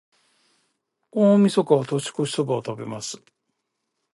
[1.11, 3.21] 大晦日は、年越しそばを食べます。